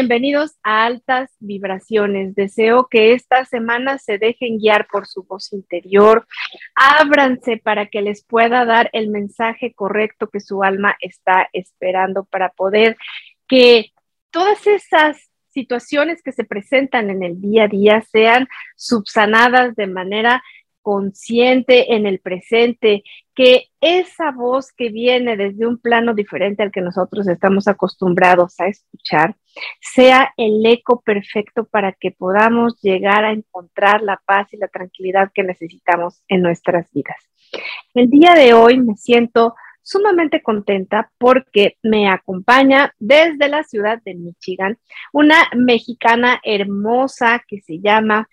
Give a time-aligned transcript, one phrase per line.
[0.00, 2.34] Bienvenidos a Altas Vibraciones.
[2.34, 6.26] Deseo que esta semana se dejen guiar por su voz interior.
[6.74, 12.48] Ábranse para que les pueda dar el mensaje correcto que su alma está esperando para
[12.48, 12.96] poder
[13.46, 13.92] que
[14.30, 20.42] todas esas situaciones que se presentan en el día a día sean subsanadas de manera
[20.90, 26.80] consciente en el presente, que esa voz que viene desde un plano diferente al que
[26.80, 29.36] nosotros estamos acostumbrados a escuchar,
[29.80, 35.30] sea el eco perfecto para que podamos llegar a encontrar la paz y la tranquilidad
[35.32, 37.18] que necesitamos en nuestras vidas.
[37.94, 44.16] El día de hoy me siento sumamente contenta porque me acompaña desde la ciudad de
[44.16, 44.76] Michigan
[45.12, 48.28] una mexicana hermosa que se llama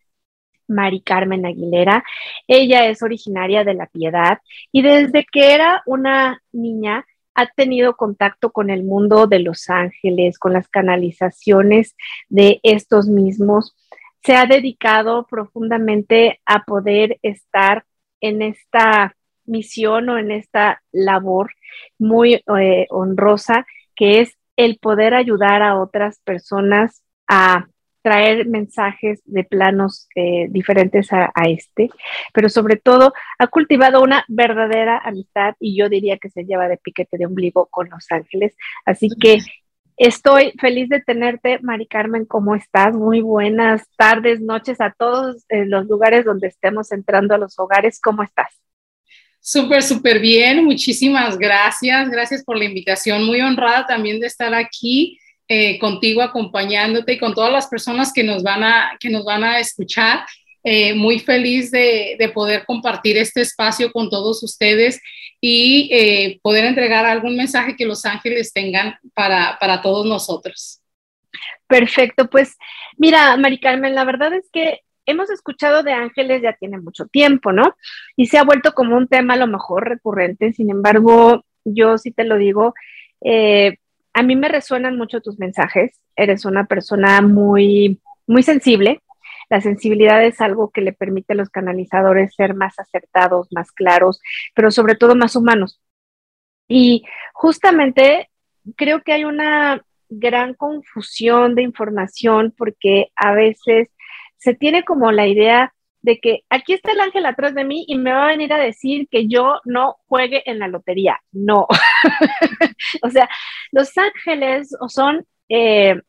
[0.67, 2.03] Mari Carmen Aguilera.
[2.47, 4.39] Ella es originaria de La Piedad
[4.71, 10.39] y desde que era una niña ha tenido contacto con el mundo de los ángeles,
[10.39, 11.95] con las canalizaciones
[12.29, 13.75] de estos mismos.
[14.23, 17.85] Se ha dedicado profundamente a poder estar
[18.21, 21.51] en esta misión o en esta labor
[21.99, 27.67] muy eh, honrosa que es el poder ayudar a otras personas a
[28.07, 31.89] traer mensajes de planos eh, diferentes a, este,
[32.33, 36.77] pero sobre todo ha cultivado una verdadera amistad y yo diría que se lleva de
[36.77, 38.55] piquete de ombligo con Los Ángeles.
[38.85, 39.39] Así que
[39.97, 42.95] estoy feliz de tenerte, Mari Carmen, ¿cómo estás?
[42.95, 47.99] Muy buenas tardes, noches a todos eh, los lugares donde estemos entrando a los hogares.
[47.99, 48.53] ¿Cómo estás?
[49.41, 50.63] Súper, súper bien.
[50.63, 52.09] Muchísimas gracias.
[52.09, 53.25] Gracias por la invitación.
[53.25, 58.23] Muy honrada también de estar aquí eh, contigo acompañándote y con todas las personas que
[58.23, 60.25] nos van a, que nos van a escuchar.
[60.63, 64.99] Eh, muy feliz de, de, poder compartir este espacio con todos ustedes
[65.39, 70.81] y eh, poder entregar algún mensaje que los ángeles tengan para, para todos nosotros.
[71.67, 72.57] Perfecto, pues
[72.97, 77.51] mira, Mari Carmen, la verdad es que hemos escuchado de ángeles ya tiene mucho tiempo,
[77.51, 77.75] ¿no?
[78.15, 82.11] Y se ha vuelto como un tema a lo mejor recurrente, sin embargo, yo sí
[82.11, 82.73] te lo digo,
[83.21, 83.77] eh,
[84.17, 86.01] a mí me resuenan mucho tus mensajes.
[86.15, 89.03] Eres una persona muy, muy sensible.
[89.47, 94.19] La sensibilidad es algo que le permite a los canalizadores ser más acertados, más claros,
[94.55, 95.79] pero sobre todo más humanos.
[96.67, 98.31] Y justamente
[98.75, 103.89] creo que hay una gran confusión de información porque a veces
[104.37, 107.99] se tiene como la idea de que aquí está el ángel atrás de mí y
[107.99, 111.19] me va a venir a decir que yo no juegue en la lotería.
[111.31, 111.67] No.
[113.01, 113.29] o sea,
[113.71, 116.01] los ángeles son eh,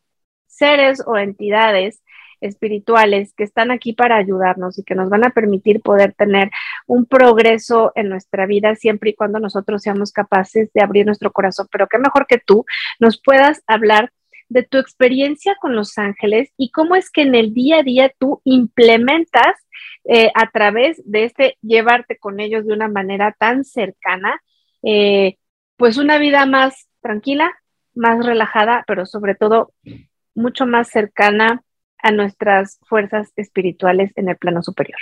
[0.47, 2.03] seres o entidades
[2.41, 6.50] espirituales que están aquí para ayudarnos y que nos van a permitir poder tener
[6.87, 11.66] un progreso en nuestra vida siempre y cuando nosotros seamos capaces de abrir nuestro corazón.
[11.71, 12.65] Pero qué mejor que tú
[13.00, 14.12] nos puedas hablar
[14.49, 18.12] de tu experiencia con los ángeles y cómo es que en el día a día
[18.19, 19.55] tú implementas
[20.05, 24.41] eh, a través de este llevarte con ellos de una manera tan cercana,
[24.82, 25.37] eh,
[25.78, 27.50] pues una vida más tranquila,
[27.94, 29.72] más relajada, pero sobre todo
[30.34, 31.62] mucho más cercana
[32.02, 34.98] a nuestras fuerzas espirituales en el plano superior.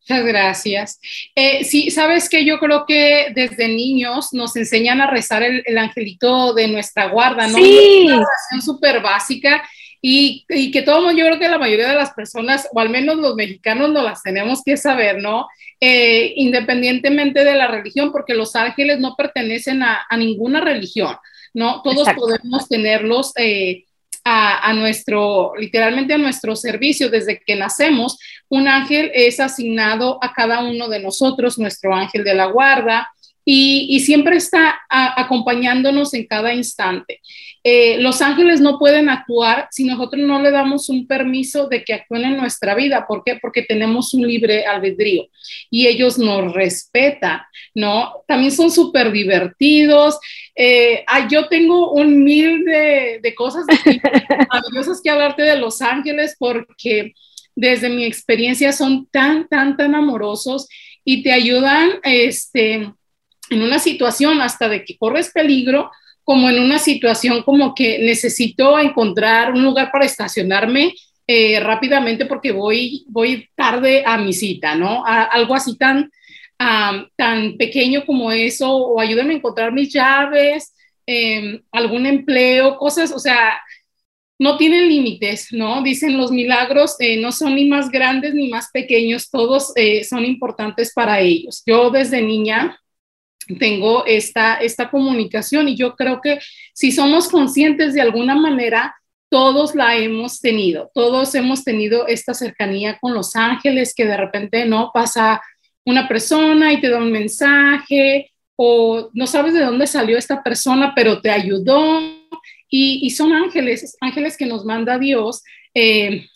[0.00, 1.00] Muchas gracias.
[1.34, 6.52] Eh, sí, sabes que yo creo que desde niños nos enseñan a rezar el, angelito
[6.52, 7.56] de nuestra guarda, ¿no?
[7.56, 8.04] Sí.
[8.04, 9.66] Una oración súper básica
[10.06, 13.16] y, y, que todo, yo creo que la mayoría de las personas, o al menos
[13.16, 15.48] los mexicanos, no las tenemos que saber, ¿no?
[15.80, 21.16] Eh, independientemente de la religión, porque los ángeles no pertenecen a, a ninguna religión,
[21.54, 21.80] ¿no?
[21.80, 23.86] Todos podemos tenerlos eh,
[24.24, 28.18] a, a, nuestro, literalmente a nuestro servicio desde que nacemos.
[28.50, 33.08] Un ángel es asignado a cada uno de nosotros, nuestro ángel de la guarda,
[33.44, 37.20] y, siempre está acompañándonos en cada instante.
[37.62, 41.94] Eh, los ángeles no pueden actuar si nosotros no le damos un permiso de que
[41.94, 43.06] actúen en nuestra vida.
[43.06, 43.38] ¿Por qué?
[43.40, 45.26] Porque tenemos un libre albedrío
[45.70, 47.40] y ellos nos respetan,
[47.74, 48.22] ¿no?
[48.26, 50.18] También son súper divertidos.
[50.54, 53.64] Eh, yo tengo un mil de, de cosas
[54.48, 57.14] maravillosas que hablarte de los ángeles porque
[57.54, 60.68] desde mi experiencia son tan, tan, tan amorosos
[61.04, 62.92] y te ayudan, este,
[63.54, 65.90] en una situación hasta de que corres peligro,
[66.24, 70.94] como en una situación como que necesito encontrar un lugar para estacionarme
[71.26, 75.04] eh, rápidamente porque voy, voy tarde a mi cita, ¿no?
[75.06, 76.10] algo así tan,
[77.16, 80.74] tan pequeño como eso, o ayúdame a encontrar mis llaves,
[81.06, 83.60] em, algún empleo, cosas, o sea,
[84.38, 85.82] no tienen límites, ¿no?
[85.82, 90.24] Dicen los milagros eh, no son ni más grandes ni más pequeños, todos eh, son
[90.24, 91.62] importantes para ellos.
[91.66, 92.78] Yo desde niña
[93.58, 96.38] tengo esta, esta comunicación y yo creo que
[96.72, 98.94] si somos conscientes de alguna manera
[99.28, 104.64] todos la hemos tenido, todos hemos tenido esta cercanía con los ángeles que de repente
[104.64, 105.42] no pasa
[105.84, 110.92] una persona y te da un mensaje o no sabes de dónde salió esta persona,
[110.94, 112.00] pero te ayudó
[112.68, 115.42] y, son ángeles, ángeles que nos manda Dios,
[115.74, 116.26] eh,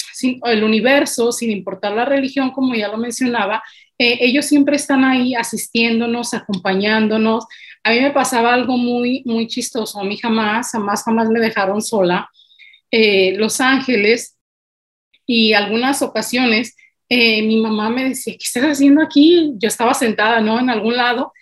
[0.44, 3.62] el universo, sin importar la religión, como ya lo mencionaba,
[3.98, 7.46] eh, ellos siempre están ahí asistiéndonos, acompañándonos.
[7.82, 10.00] A mí me pasaba algo muy, muy chistoso.
[10.00, 12.28] A mí jamás, jamás, jamás me dejaron sola.
[12.90, 14.36] Eh, los Ángeles
[15.26, 16.74] y algunas ocasiones
[17.08, 19.54] eh, mi mamá me decía, ¿qué estás haciendo aquí?
[19.56, 20.60] Yo estaba sentada, ¿no?
[20.60, 21.32] En algún lado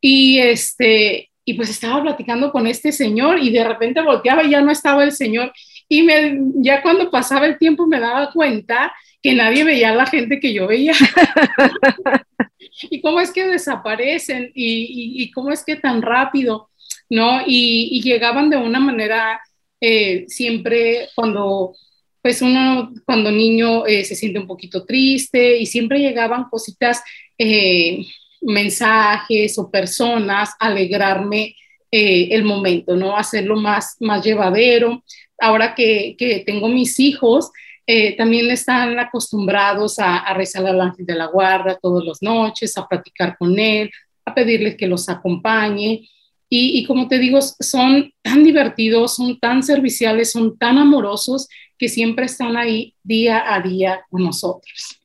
[0.00, 4.60] y este, y pues estaba platicando con este señor y de repente volteaba y ya
[4.60, 5.52] no estaba el señor
[5.88, 8.94] y me, ya cuando pasaba el tiempo me daba cuenta
[9.26, 10.92] que nadie veía a la gente que yo veía.
[12.90, 16.70] y cómo es que desaparecen y, cómo es que tan rápido,
[17.10, 17.40] ¿no?
[17.44, 19.40] Y, llegaban de una manera
[19.80, 21.74] eh, siempre cuando,
[22.22, 27.02] pues uno, cuando niño eh, se siente un poquito triste y siempre llegaban cositas,
[27.36, 28.06] eh,
[28.42, 31.56] mensajes o personas, alegrarme
[31.90, 33.16] el momento, ¿no?
[33.16, 35.02] Hacerlo más, más llevadero.
[35.36, 37.50] Ahora que, que tengo mis hijos,
[37.86, 42.88] eh, también están acostumbrados a, rezar al ángel de la guarda todas las noches, a
[42.88, 43.90] platicar con él,
[44.24, 46.08] a pedirle que los acompañe.
[46.48, 51.48] Y, y, como te digo, son tan divertidos, son tan serviciales, son tan amorosos
[51.78, 55.00] que siempre están ahí día a día con nosotros.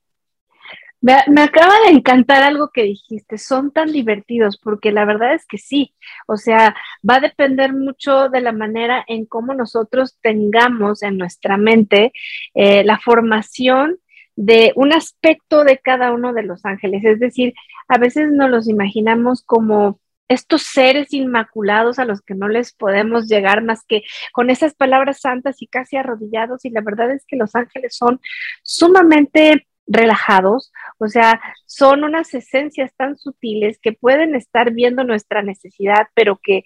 [1.02, 5.58] Me, acaba de encantar algo que dijiste, son tan divertidos, porque la verdad es que
[5.58, 5.96] sí,
[6.28, 6.76] o sea,
[7.08, 12.14] va a depender mucho de la manera en cómo nosotros tengamos en nuestra mente
[12.54, 13.98] eh, la formación
[14.36, 17.54] de un aspecto de cada uno de los ángeles, es decir,
[17.88, 23.28] a veces nos los imaginamos como estos seres inmaculados a los que no les podemos
[23.28, 27.38] llegar más que con esas palabras santas y casi arrodillados, y la verdad es que
[27.38, 28.22] los ángeles son
[28.62, 36.08] sumamente relajados, o sea, son unas esencias tan sutiles que pueden estar viendo nuestra necesidad,
[36.14, 36.64] pero que,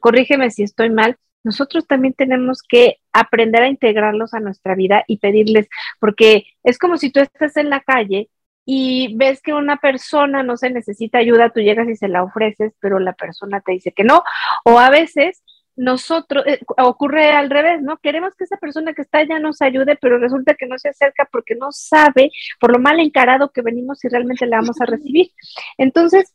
[0.00, 5.18] corrígeme si estoy mal, nosotros también tenemos que aprender a integrarlos a nuestra vida y
[5.18, 5.68] pedirles,
[6.00, 8.28] porque es como si tú estás en la calle
[8.64, 12.74] y ves que una persona no se necesita ayuda, tú llegas y se la ofreces,
[12.80, 14.22] pero la persona te dice que no,
[14.64, 15.42] o a veces
[15.78, 17.98] nosotros, eh, ocurre al revés, ¿no?
[17.98, 21.28] Queremos que esa persona que está allá nos ayude, pero resulta que no se acerca
[21.30, 25.30] porque no sabe por lo mal encarado que venimos y realmente la vamos a recibir.
[25.78, 26.34] Entonces,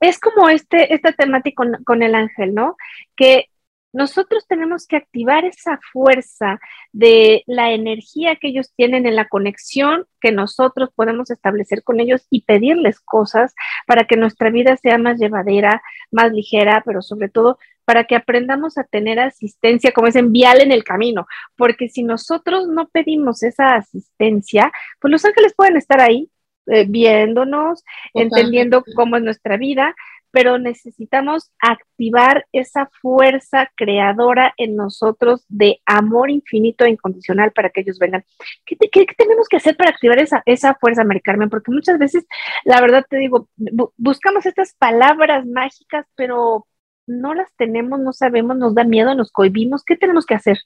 [0.00, 2.76] es como este, esta temática con, con el ángel, ¿no?
[3.16, 3.46] Que
[3.92, 6.60] nosotros tenemos que activar esa fuerza
[6.92, 12.26] de la energía que ellos tienen en la conexión que nosotros podemos establecer con ellos
[12.28, 13.54] y pedirles cosas
[13.86, 15.80] para que nuestra vida sea más llevadera,
[16.10, 17.58] más ligera, pero sobre todo
[17.88, 21.26] para que aprendamos a tener asistencia, como es enviar en el camino,
[21.56, 24.70] porque si nosotros no pedimos esa asistencia,
[25.00, 26.30] pues los ángeles pueden estar ahí
[26.66, 27.82] eh, viéndonos,
[28.12, 29.94] entendiendo cómo es nuestra vida,
[30.30, 37.80] pero necesitamos activar esa fuerza creadora en nosotros de amor infinito e incondicional para que
[37.80, 38.22] ellos vengan.
[38.66, 41.48] ¿Qué, tenemos que hacer para activar esa, esa fuerza, Mari Carmen?
[41.48, 42.26] Porque muchas veces,
[42.66, 43.48] la verdad te digo,
[43.96, 46.66] buscamos estas palabras mágicas, pero
[47.08, 49.84] no las tenemos, no sabemos, nos da miedo, nos cohibimos.
[49.84, 50.58] ¿Qué tenemos que hacer?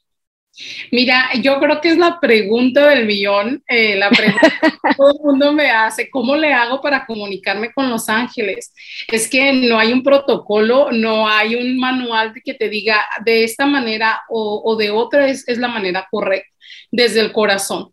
[0.91, 4.41] Mira, yo creo que es la pregunta del millón, eh, la pregunta
[4.83, 8.75] que todo el mundo me hace, ¿cómo le hago para comunicarme con los ángeles?
[9.09, 13.65] Es que no hay un protocolo, no hay un manual que te diga de esta
[13.65, 16.51] manera o, de otra es, la manera correcta,
[16.91, 17.93] desde el corazón.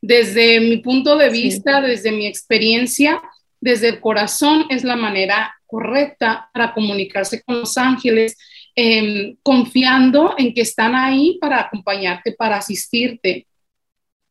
[0.00, 3.20] Desde mi punto de vista, desde mi experiencia,
[3.60, 8.36] desde el corazón es la manera correcta para comunicarse con los ángeles
[8.78, 13.46] Em, confiando en que están ahí para acompañarte, para asistirte,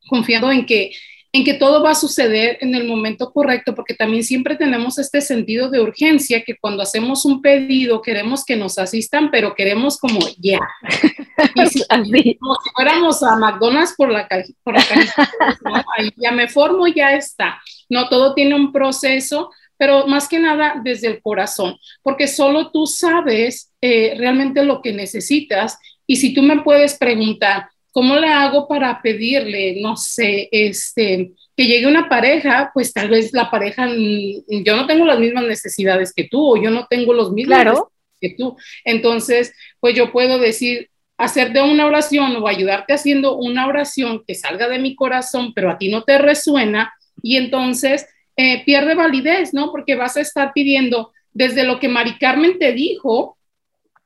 [0.07, 0.91] confiando en que,
[1.31, 5.21] en que todo va a suceder en el momento correcto, porque también siempre tenemos este
[5.21, 10.19] sentido de urgencia que cuando hacemos un pedido queremos que nos asistan, pero queremos como
[10.37, 10.59] ya.
[11.53, 14.27] Como si fuéramos a McDonald's por la,
[14.63, 14.75] por
[16.15, 17.59] ya me formo, ya está.
[17.89, 22.85] No, todo tiene un proceso pero más que nada desde el corazón, porque solo tú
[22.85, 25.77] sabes eh, realmente lo que necesitas
[26.07, 31.65] y si tú me puedes preguntar, ¿cómo le hago para pedirle, no sé, este, que
[31.65, 32.71] llegue una pareja?
[32.73, 36.61] Pues tal vez la pareja, mm, yo no tengo las mismas necesidades que tú o
[36.61, 37.91] yo no tengo los mismos claro.
[38.19, 38.57] que tú.
[38.83, 44.67] Entonces, pues yo puedo decir, hacerte una oración o ayudarte haciendo una oración que salga
[44.67, 48.05] de mi corazón, pero a ti no te resuena y entonces
[48.37, 49.71] eh, pierde validez, ¿no?
[49.71, 53.37] Porque vas a estar pidiendo desde lo que Mari Carmen te dijo,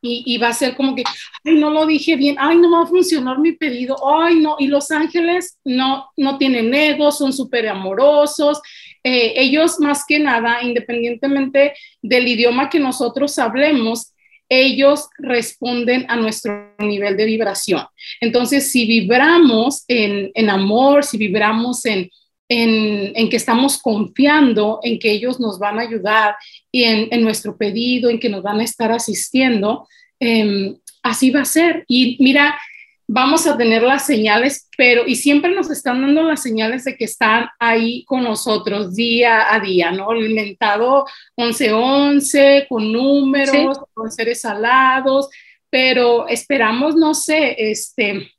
[0.01, 1.03] y, va a ser como que,
[1.43, 4.67] ay, no lo dije bien, ay, no va a funcionar mi pedido, ay, no, y
[4.67, 8.61] los ángeles no, no tienen ego, son súper amorosos,
[9.03, 14.13] eh, ellos más que nada, independientemente del idioma que nosotros hablemos,
[14.47, 17.85] ellos responden a nuestro nivel de vibración.
[18.19, 22.09] Entonces, si vibramos en, en amor, si vibramos en,
[22.49, 26.35] en, en, que estamos confiando en que ellos nos van a ayudar
[26.71, 29.87] y en, en nuestro pedido, en que nos van a estar asistiendo,
[30.19, 31.85] eh, así va a ser.
[31.87, 32.59] Y mira,
[33.07, 37.05] vamos a tener las señales, pero y siempre nos están dando las señales de que
[37.05, 40.11] están ahí con nosotros día a día, ¿no?
[40.11, 41.05] El inventado
[41.37, 45.29] 1111 con números, con seres alados,
[45.71, 48.31] pero esperamos, no sé, este,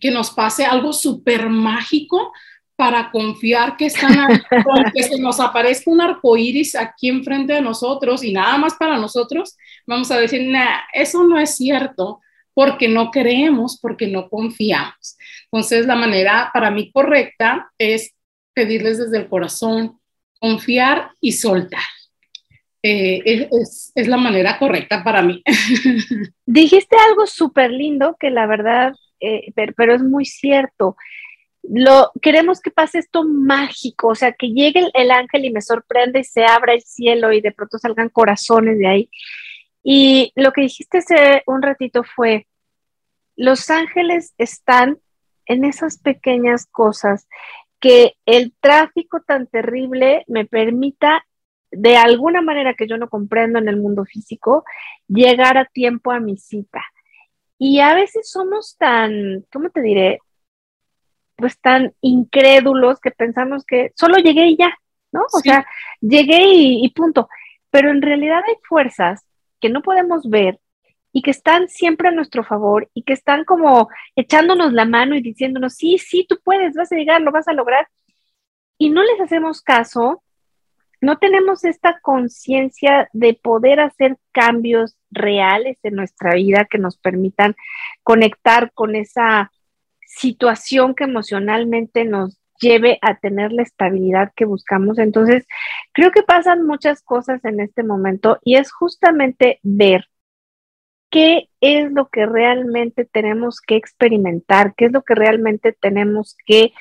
[0.00, 2.32] que nos pase algo súper mágico
[2.76, 4.38] para confiar que están ahí,
[4.94, 8.98] que se nos aparezca un arco iris aquí enfrente de nosotros y nada más para
[8.98, 12.20] nosotros, vamos a decir, nah, eso no es cierto,
[12.52, 15.16] porque no creemos, porque no confiamos.
[15.44, 18.14] Entonces, la manera para mí correcta es
[18.54, 19.98] pedirles desde el corazón,
[20.40, 21.82] confiar y soltar.
[22.82, 25.42] Eh, es, es, la manera correcta para mí.
[26.46, 30.94] Dijiste algo súper lindo que la verdad, eh, pero, pero, es muy cierto
[31.68, 35.62] lo, queremos que pase esto mágico, o sea, que llegue el, el, ángel y me
[35.62, 39.10] sorprenda y se abra el cielo y de pronto salgan corazones de ahí.
[39.82, 42.46] Y lo que dijiste hace un ratito fue,
[43.36, 44.98] los ángeles están
[45.46, 47.28] en esas pequeñas cosas,
[47.80, 51.26] que el tráfico tan terrible me permita,
[51.70, 54.64] de alguna manera que yo no comprendo en el mundo físico,
[55.06, 56.82] llegar a tiempo a mi cita.
[57.58, 60.20] Y a veces somos tan, ¿cómo te diré?
[61.36, 64.78] Pues tan incrédulos que pensamos que solo llegué y ya,
[65.12, 65.22] ¿no?
[65.32, 65.66] O sea,
[66.00, 67.28] llegué y, punto.
[67.70, 69.26] Pero en realidad hay fuerzas
[69.60, 70.60] que no podemos ver
[71.12, 75.22] y que están siempre a nuestro favor y que están como echándonos la mano y
[75.22, 77.88] diciéndonos, sí, sí, tú puedes, vas a llegar, lo vas a lograr.
[78.78, 80.22] Y no les hacemos caso,
[81.00, 87.54] no tenemos esta conciencia de poder hacer cambios reales en nuestra vida que nos permitan
[88.02, 89.52] conectar con esa
[90.06, 94.98] situación que emocionalmente nos lleve a tener la estabilidad que buscamos.
[94.98, 95.46] Entonces,
[95.92, 100.06] creo que pasan muchas cosas en este momento y es justamente ver
[101.10, 106.72] qué es lo que realmente tenemos que experimentar, qué es lo que realmente tenemos que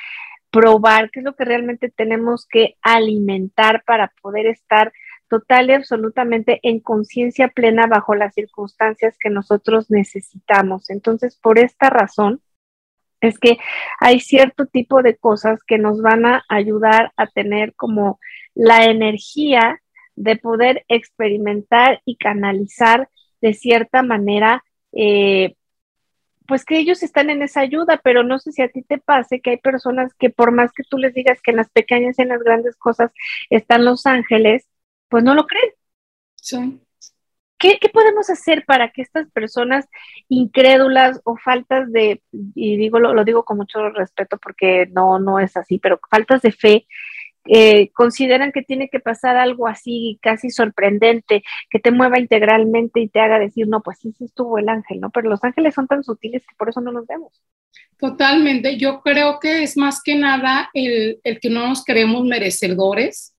[0.50, 4.92] probar, qué es lo que realmente tenemos que alimentar para poder estar
[5.28, 10.90] total y absolutamente en conciencia plena bajo las circunstancias que nosotros necesitamos.
[10.90, 12.42] Entonces, por esta razón,
[13.24, 13.58] es que
[14.00, 18.20] hay cierto tipo de cosas que nos van a ayudar a tener como
[18.54, 19.82] la energía
[20.16, 23.10] de poder experimentar y canalizar
[23.42, 25.56] de cierta manera, eh,
[26.48, 29.40] pues que ellos están en esa ayuda, pero no sé si a ti te pase
[29.40, 32.24] que hay personas que por más que tú les digas que en las pequeñas y
[32.24, 33.12] en las grandes cosas
[33.50, 34.68] están los ángeles,
[35.08, 35.72] pues no lo creen.
[36.36, 36.82] Sí.
[37.64, 39.88] ¿Qué, podemos hacer para que estas personas
[40.28, 45.56] incrédulas o faltas de, y digo, lo, digo con mucho respeto porque no, no es
[45.56, 46.88] así, pero faltas de fe,
[47.46, 53.08] eh, consideran que tiene que pasar algo así casi sorprendente, que te mueva integralmente y
[53.08, 55.10] te haga decir, no, pues sí, sí estuvo el ángel, ¿no?
[55.10, 57.42] Pero los ángeles son tan sutiles que por eso no los vemos.
[57.98, 63.33] Totalmente, yo creo que es más que nada el, el que no nos creemos merecedores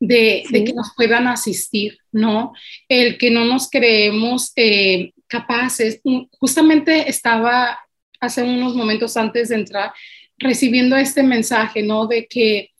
[0.00, 2.52] de, que nos puedan asistir, ¿no?
[2.88, 6.00] El que no nos creemos eh, capaces.
[6.38, 7.78] Justamente estaba
[8.18, 9.92] hace unos momentos antes de entrar
[10.38, 12.06] recibiendo este mensaje, ¿no?
[12.06, 12.70] De que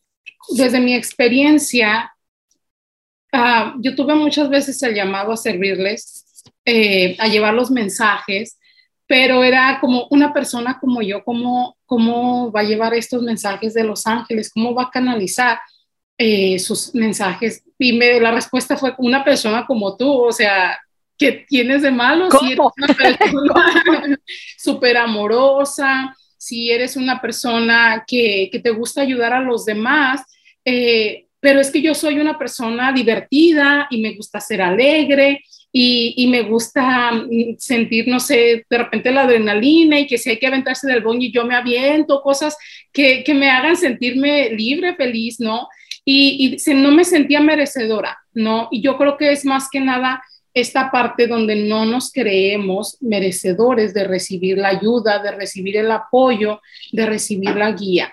[0.56, 2.12] desde mi experiencia,
[3.32, 8.58] ah, yo tuve muchas veces el llamado a servirles, eh, a llevar los mensajes,
[9.06, 13.84] pero era como una persona como yo, ¿cómo, ¿cómo va a llevar estos mensajes de
[13.84, 14.50] los ángeles?
[14.50, 15.58] ¿Cómo va a canalizar?
[16.22, 20.78] Eh, sus mensajes y me, la respuesta fue una persona como tú, o sea,
[21.16, 22.28] ¿qué tienes de malo?
[22.30, 24.18] Si eres una persona
[24.58, 30.20] súper amorosa, si eres una persona que, que, te gusta ayudar a los demás,
[30.62, 36.12] eh, pero es que yo soy una persona divertida y me gusta ser alegre y,
[36.18, 40.38] y, me gusta mm, sentir, no sé, de repente la adrenalina y que si hay
[40.38, 42.58] que aventarse del y yo me aviento, cosas
[42.92, 45.66] que, que me hagan sentirme libre, feliz, ¿no?
[46.12, 48.66] Y, y no me sentía merecedora, ¿no?
[48.72, 50.20] Y yo creo que es más que nada
[50.52, 56.60] esta parte donde no nos creemos merecedores de recibir la ayuda, de recibir el apoyo,
[56.90, 58.12] de recibir la guía,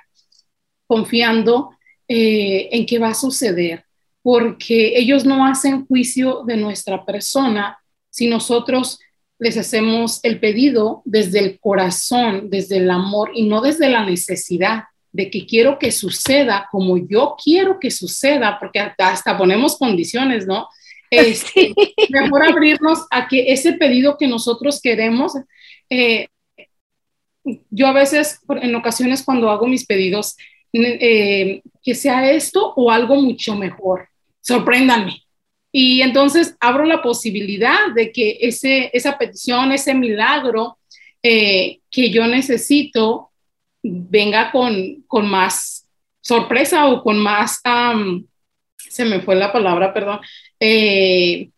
[0.86, 1.72] confiando
[2.08, 3.84] eh, en que va a suceder,
[4.22, 7.80] porque ellos no hacen juicio de nuestra persona
[8.12, 9.00] si nosotros
[9.40, 14.84] les hacemos el pedido desde el corazón, desde el amor y no desde la necesidad
[15.18, 20.70] de que quiero que suceda como yo quiero que suceda, porque hasta, ponemos condiciones, ¿no?
[21.10, 21.74] Este,
[22.10, 25.32] mejor abrirnos a que ese pedido que nosotros queremos,
[25.90, 26.28] eh,
[27.70, 30.36] yo a veces, en ocasiones cuando hago mis pedidos,
[30.74, 34.10] eh, que sea esto o algo mucho mejor,
[34.42, 35.24] sorpréndanme.
[35.72, 40.78] Y entonces abro la posibilidad de que ese, esa petición, ese milagro
[41.24, 43.27] eh, que yo necesito,
[43.90, 45.88] venga con, con más
[46.28, 47.62] sorpresa o con más,
[48.78, 50.20] se me fue la palabra, perdón,
[50.60, 51.50] eh,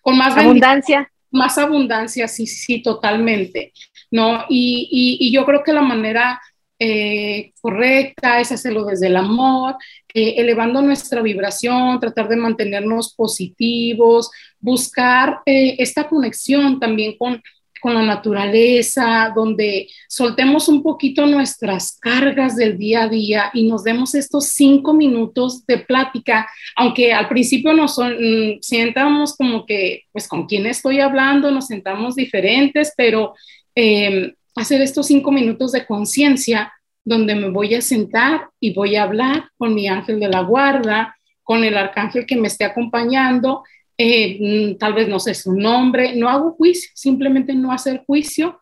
[0.00, 1.10] con más abundancia.
[1.32, 3.72] Más abundancia, sí, sí, totalmente.
[4.10, 4.44] ¿no?
[4.48, 6.40] Y, y, yo creo que la manera
[6.78, 9.74] eh, correcta es hacerlo desde el amor,
[10.14, 14.30] eh, elevando nuestra vibración, tratar de mantenernos positivos,
[14.60, 17.42] buscar esta conexión también con,
[17.86, 23.84] con la naturaleza, donde soltemos un poquito nuestras cargas del día a día y nos
[23.84, 30.26] demos estos cinco minutos de plática, aunque al principio nos mm, sientamos como que, pues
[30.26, 33.34] con quién estoy hablando, nos sentamos diferentes, pero
[33.76, 36.72] em, hacer estos cinco minutos de conciencia
[37.04, 41.16] donde me voy a sentar y voy a hablar con mi ángel de la guarda,
[41.44, 43.62] con el arcángel que me esté acompañando
[43.98, 48.60] eh, mm, tal vez no sé su nombre, no hago juicio, simplemente no hacer juicio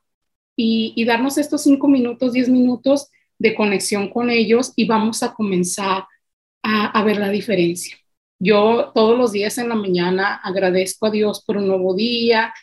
[0.57, 6.05] y, darnos estos cinco minutos, diez minutos de conexión con ellos y vamos a comenzar
[6.63, 7.97] a, a ver la diferencia.
[8.39, 12.55] Yo todos los días en la mañana agradezco a Dios por un nuevo día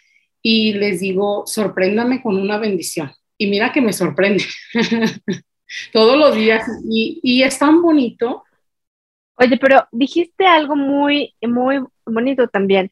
[0.42, 3.12] y les digo, sorpréndame con una bendición.
[3.38, 4.44] Y mira que me sorprende
[5.94, 8.44] todos los días y, y es tan bonito
[9.42, 12.92] Oye, pero dijiste algo muy, muy bonito también,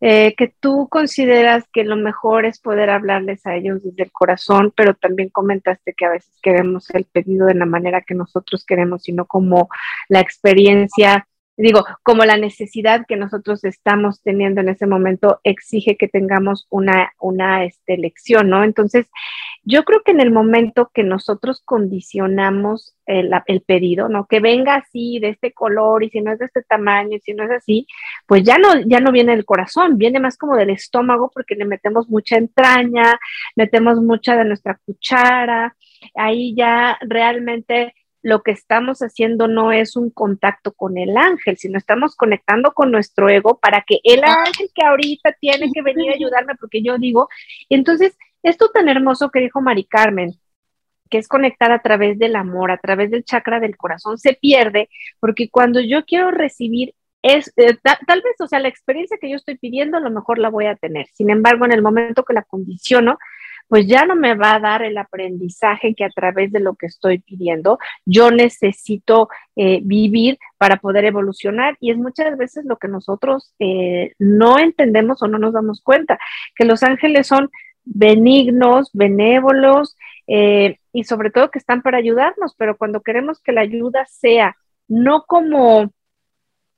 [0.00, 4.72] eh, que tú consideras que lo mejor es poder hablarles a ellos desde el corazón,
[4.76, 9.04] pero también comentaste que a veces queremos el pedido de la manera que nosotros queremos,
[9.04, 9.68] sino como
[10.08, 11.26] la experiencia
[11.56, 17.12] digo, como la necesidad que nosotros estamos teniendo en ese momento exige que tengamos una,
[17.18, 18.62] una este, elección, ¿no?
[18.62, 19.06] Entonces,
[19.68, 24.26] yo creo que en el momento que nosotros condicionamos el, el, pedido, ¿no?
[24.26, 27.34] Que venga así, de este color, y si no es de este tamaño, y si
[27.34, 27.86] no es así,
[28.26, 31.64] pues ya no, ya no viene del corazón, viene más como del estómago, porque le
[31.64, 33.18] metemos mucha entraña,
[33.56, 35.76] metemos mucha de nuestra cuchara,
[36.14, 41.78] ahí ya realmente lo que estamos haciendo no es un contacto con el ángel, sino
[41.78, 46.14] estamos conectando con nuestro ego para que el ángel que ahorita tiene que venir a
[46.14, 47.28] ayudarme, porque yo digo,
[47.68, 48.16] entonces,
[48.48, 50.32] esto tan hermoso que dijo Mari Carmen,
[51.10, 54.88] que es conectar a través del amor, a través del chakra del corazón, se pierde,
[55.20, 59.36] porque cuando yo quiero recibir es, eh, tal vez, o sea, la experiencia que yo
[59.36, 61.08] estoy pidiendo, a lo mejor la voy a tener.
[61.12, 63.18] Sin embargo, en el momento que la condiciono,
[63.66, 66.86] pues ya no me va a dar el aprendizaje que a través de lo que
[66.86, 71.76] estoy pidiendo yo necesito eh, vivir para poder evolucionar.
[71.80, 76.18] Y es muchas veces lo que nosotros eh, no entendemos o no nos damos cuenta,
[76.54, 77.50] que los ángeles son
[77.86, 79.96] benignos, benévolos
[80.26, 84.56] eh, y sobre todo que están para ayudarnos, pero cuando queremos que la ayuda sea
[84.88, 85.90] no como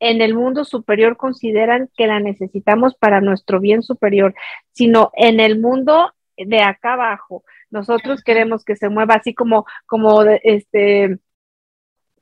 [0.00, 4.34] en el mundo superior consideran que la necesitamos para nuestro bien superior,
[4.72, 7.42] sino en el mundo de acá abajo.
[7.70, 11.18] Nosotros queremos que se mueva así como, como este,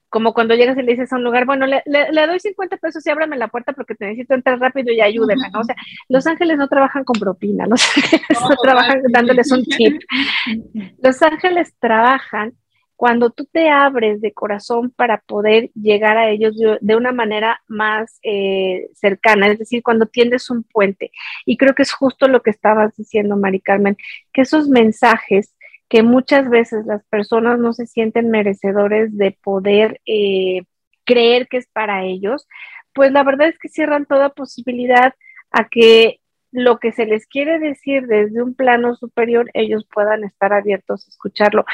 [0.09, 1.83] como cuando llegas y le dices a un lugar, bueno, le,
[2.27, 5.61] doy 50 pesos y ábrame la puerta porque te necesito entrar rápido y ayúdeme, ¿no?
[5.61, 5.77] O sea,
[6.09, 10.01] los ángeles no trabajan con propina, los ángeles no trabajan dándoles un tip.
[11.03, 12.55] Los ángeles trabajan
[12.97, 18.19] cuando tú te abres de corazón para poder llegar a ellos de, una manera más
[18.23, 21.13] eh, cercana, es decir, cuando tiendes un puente.
[21.45, 23.97] Y creo que es justo lo que estabas diciendo, Mari Carmen,
[24.33, 25.55] que esos mensajes
[25.89, 30.63] que muchas veces las personas no se sienten merecedores de poder eh,
[31.05, 32.47] creer que es para ellos,
[32.93, 35.15] pues la verdad es que cierran toda posibilidad
[35.51, 36.21] a que
[36.51, 41.11] lo que se les quiere decir desde un plano superior, ellos puedan estar abiertos a
[41.11, 41.65] escucharlo.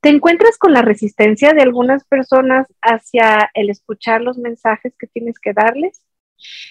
[0.00, 5.38] ¿Te encuentras con la resistencia de algunas personas hacia el escuchar los mensajes que tienes
[5.38, 6.00] que darles?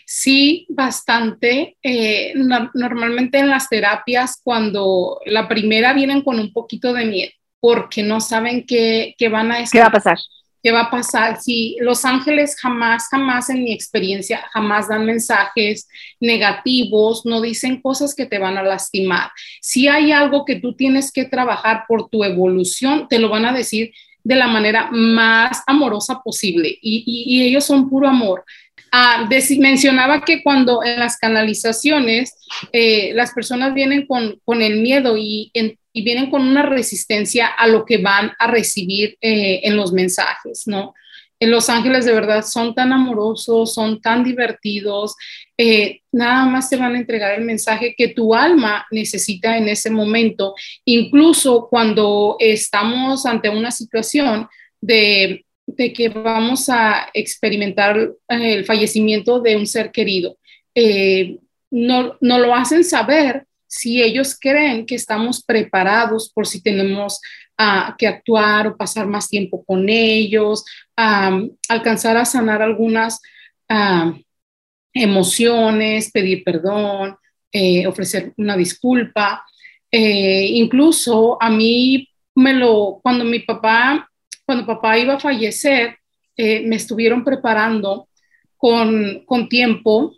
[0.06, 1.78] Sí, bastante.
[1.82, 2.34] Eh,
[2.74, 8.22] normalmente en las terapias, cuando la primera vienen con un poquito de miedo, porque no
[8.22, 10.18] saben qué, qué van a ¿Qué va a pasar?
[10.62, 11.40] ¿Qué va a pasar?
[11.40, 15.88] Si los ángeles jamás, jamás en mi experiencia, jamás dan mensajes
[16.20, 19.32] negativos, no dicen cosas que te van a lastimar.
[19.62, 23.54] Si hay algo que tú tienes que trabajar por tu evolución, te lo van a
[23.54, 28.44] decir de la manera más amorosa posible y, y ellos son puro amor
[28.92, 32.36] Ah, mencionaba que cuando en las canalizaciones
[32.72, 37.68] eh, las personas vienen con, con el miedo y, y, vienen con una resistencia a
[37.68, 40.94] lo que van a recibir eh, en los mensajes, ¿no?
[41.42, 45.16] En Los Ángeles de verdad son tan amorosos, son tan divertidos,
[45.58, 49.90] eh, nada más te van a entregar el mensaje que tu alma necesita en ese
[49.90, 54.50] momento, incluso cuando estamos ante una situación
[54.82, 60.38] de de que vamos a experimentar eh, el fallecimiento de un ser querido.
[60.74, 61.38] Eh,
[61.72, 67.22] no, no, lo hacen saber si ellos creen que estamos preparados por si tenemos
[67.60, 73.22] uh, que actuar o pasar más tiempo con ellos, alcanzar a sanar algunas
[74.92, 77.16] emociones, pedir perdón,
[77.52, 79.46] eh, ofrecer una disculpa.
[79.92, 84.09] incluso a mí me lo, cuando mi papá
[84.50, 86.00] cuando papá iba a fallecer,
[86.36, 88.10] eh, me estuvieron preparando
[88.58, 90.16] con, con tiempo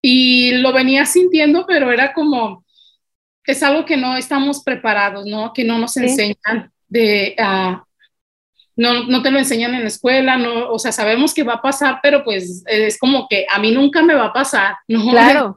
[0.00, 2.64] y lo venía sintiendo, pero era como,
[3.44, 5.52] es algo que no estamos preparados, ¿no?
[5.52, 7.82] Que no nos enseñan de, uh,
[8.76, 11.62] no, no, te lo enseñan en la escuela, no, o sea, sabemos que va a
[11.62, 15.02] pasar, pero pues es como que a mí nunca me va a pasar, ¿no?
[15.10, 15.56] Claro.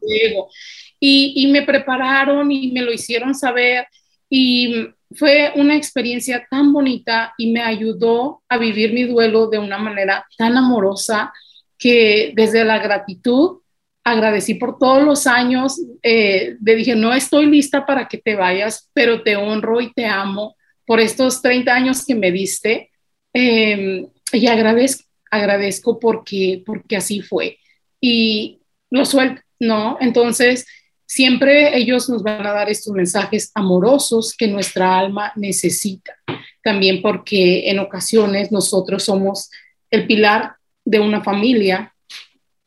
[1.00, 3.86] Y, y me prepararon y me lo hicieron saber
[4.28, 9.78] y fue una experiencia tan bonita y me ayudó a vivir mi duelo de una
[9.78, 11.34] manera tan amorosa
[11.78, 13.60] que desde la gratitud
[14.04, 18.90] agradecí por todos los años, eh, le dije, no estoy lista para que te vayas,
[18.94, 22.92] pero te honro y te amo por estos 30 años que me diste
[23.34, 27.58] em, y agradezco, agradezco porque, porque así fue.
[28.00, 28.60] Y
[28.92, 29.98] lo suelto, ¿no?
[30.00, 30.68] Entonces,
[31.06, 36.16] Siempre ellos nos van a dar estos mensajes amorosos que nuestra alma necesita.
[36.64, 39.52] También porque en ocasiones nosotros somos
[39.92, 41.94] el pilar de una familia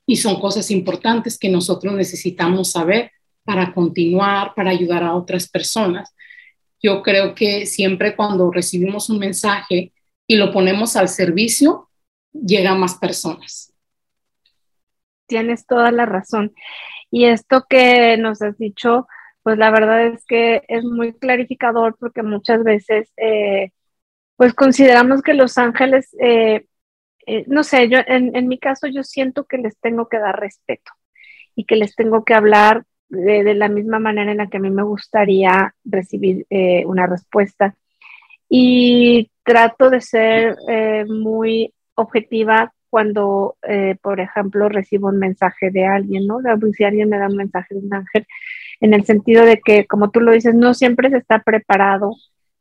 [0.06, 3.10] y son cosas importantes que nosotros necesitamos saber
[3.44, 6.14] para continuar, para ayudar a otras personas.
[6.80, 9.92] Yo creo que siempre cuando recibimos un mensaje
[10.26, 11.88] y lo ponemos al servicio,
[12.32, 13.72] llegan más personas.
[15.26, 16.54] Tienes toda la razón.
[17.10, 19.06] Y esto que nos has dicho,
[19.42, 23.72] pues la verdad es que es muy clarificador porque muchas veces, eh,
[24.36, 26.66] pues consideramos que los ángeles, eh,
[27.26, 30.38] eh, no sé, yo en, en, mi caso yo siento que les tengo que dar
[30.38, 30.92] respeto
[31.54, 34.60] y que les tengo que hablar de, de la misma manera en la que a
[34.60, 36.46] mí me gustaría recibir
[36.86, 37.74] una respuesta.
[38.50, 40.56] Y trato de ser
[41.08, 46.38] muy objetiva cuando, eh, por ejemplo, recibo un mensaje de alguien, ¿no?
[46.72, 48.26] Si alguien me da un mensaje de un ángel,
[48.80, 52.14] en el sentido de que, como tú lo dices, no siempre se está preparado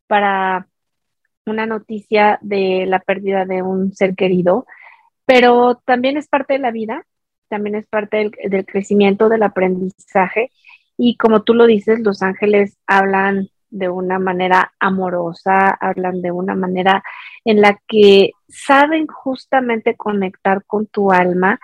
[0.08, 0.68] para
[1.46, 4.66] una noticia de la pérdida de un ser querido,
[5.26, 7.06] pero también es parte de la vida,
[7.50, 10.52] también es parte del, del crecimiento, del aprendizaje,
[10.98, 16.56] y como tú lo dices, los ángeles hablan de una manera amorosa, hablan de una
[16.56, 17.04] manera
[17.46, 21.60] en la que saben justamente conectar con tu alma.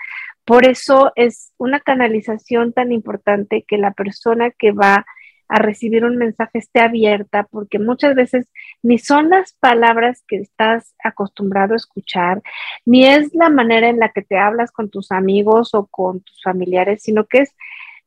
[0.45, 5.05] Por eso es una canalización tan importante que la persona que va
[5.47, 8.49] a recibir un mensaje esté abierta, porque muchas veces
[8.81, 12.41] ni son las palabras que estás acostumbrado a escuchar,
[12.85, 16.41] ni es la manera en la que te hablas con tus amigos o con tus
[16.41, 17.55] familiares, sino que es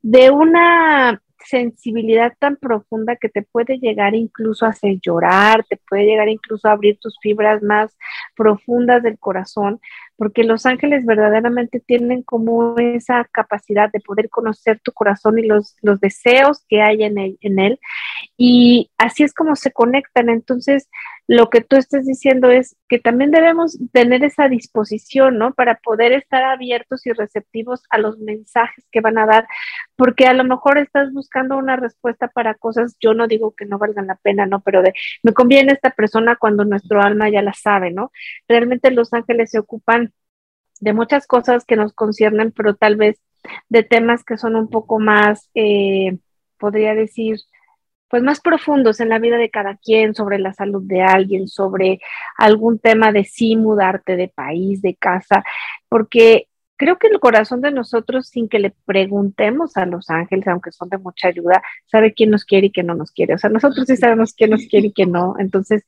[0.02, 6.04] de una sensibilidad tan profunda que te puede llegar incluso a hacer llorar, te puede
[6.04, 7.96] llegar incluso a abrir tus fibras más
[8.35, 9.80] profundas del corazón,
[10.16, 15.76] porque los ángeles verdaderamente tienen como esa capacidad de poder conocer tu corazón y los,
[15.83, 17.81] los deseos que hay en él, en él.
[18.37, 20.29] Y así es como se conectan.
[20.29, 20.88] Entonces,
[21.29, 25.55] lo que tú estás diciendo es que también debemos tener esa disposición, ¿no?
[25.55, 29.48] Para poder estar abiertos y receptivos a los mensajes que van a dar,
[29.96, 33.79] porque a lo mejor estás buscando una respuesta para cosas, yo no digo que no
[33.79, 34.61] valgan la pena, ¿no?
[34.61, 34.92] Pero de,
[35.24, 38.12] me conviene esta persona cuando nuestro alma ya la sabe, ¿no?
[38.48, 40.05] Realmente los ángeles se ocupan
[40.80, 43.20] de muchas cosas que nos conciernen, pero tal vez
[43.68, 46.18] de temas que son un poco más, eh,
[46.58, 47.38] podría decir,
[48.08, 52.00] pues más profundos en la vida de cada quien, sobre la salud de alguien, sobre
[52.38, 55.44] algún tema de sí mudarte de país, de casa,
[55.88, 60.72] porque creo que el corazón de nosotros, sin que le preguntemos a los ángeles, aunque
[60.72, 63.34] son de mucha ayuda, sabe quién nos quiere y quién no nos quiere.
[63.34, 65.34] O sea, nosotros sí sabemos quién nos quiere y quién no.
[65.38, 65.84] Entonces,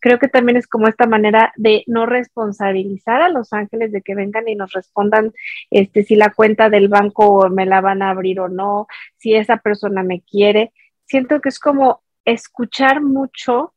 [0.00, 4.14] creo que también es como esta manera de no responsabilizar a los ángeles de que
[4.14, 5.32] vengan y nos respondan
[5.70, 8.86] este, si la cuenta del banco me la van a abrir o no,
[9.18, 10.72] si esa persona me quiere.
[11.04, 13.74] Siento que es como escuchar mucho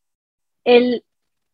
[0.63, 1.03] el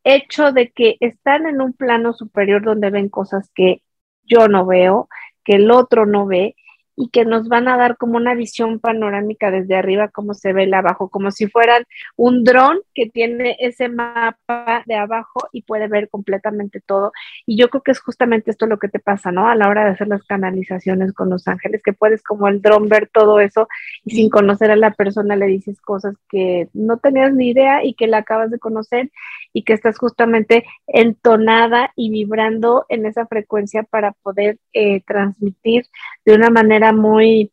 [0.04, 3.82] hecho de que están en un plano superior donde ven cosas que
[4.24, 5.08] yo no veo,
[5.44, 6.56] que el otro no ve
[7.02, 10.64] y que nos van a dar como una visión panorámica desde arriba, como se ve
[10.64, 11.86] el abajo, como si fueran
[12.18, 17.14] un dron que tiene ese mapa de abajo y puede ver completamente todo.
[17.46, 19.48] Y yo creo que es justamente esto lo que te pasa, ¿no?
[19.48, 22.90] A la hora de hacer las canalizaciones con los ángeles, que puedes como el dron
[22.90, 23.70] ver todo eso
[24.04, 27.94] y sin conocer a la persona le dices cosas que no tenías ni idea y
[27.94, 29.10] que la acabas de conocer
[29.54, 35.86] y que estás justamente entonada y vibrando en esa frecuencia para poder eh, transmitir
[36.26, 37.52] de una manera muy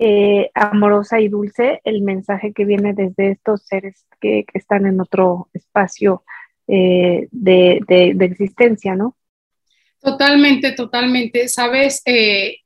[0.00, 5.48] eh, amorosa y dulce el mensaje que viene desde estos seres que, están en otro
[5.52, 6.24] espacio
[6.66, 9.16] eh, de, existencia, ¿no?
[10.00, 11.48] Totalmente, totalmente.
[11.48, 12.02] Sabes,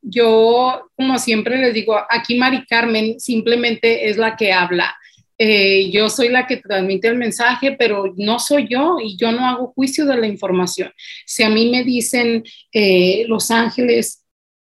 [0.03, 4.95] yo como siempre les digo, aquí Mari Carmen simplemente es la que habla.
[5.39, 9.47] Eh, yo soy la que transmite el mensaje, pero no soy yo y yo no
[9.47, 10.93] hago juicio de la información.
[11.27, 14.25] Si a mí me dicen eh, Los Ángeles,